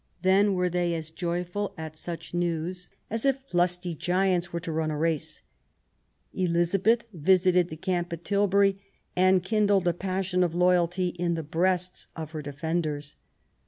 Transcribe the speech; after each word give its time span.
Then 0.23 0.55
were 0.55 0.67
they 0.67 0.95
as 0.95 1.11
joyful 1.11 1.75
at 1.77 1.95
such 1.95 2.33
news 2.33 2.89
as 3.11 3.23
if 3.23 3.43
lusty 3.53 3.93
giants 3.93 4.51
were 4.51 4.59
to 4.61 4.71
run 4.71 4.89
a 4.89 4.97
race." 4.97 5.43
Eliza 6.33 6.79
beth 6.79 7.05
visited 7.13 7.69
the 7.69 7.77
camp 7.77 8.11
at 8.11 8.23
Tilbury 8.23 8.79
and 9.15 9.43
kindled 9.43 9.87
a 9.87 9.93
passion 9.93 10.43
of 10.43 10.55
loyalty 10.55 11.09
in 11.09 11.35
the 11.35 11.43
breasts 11.43 12.07
of 12.15 12.31
her 12.31 12.41
defenders. 12.41 13.15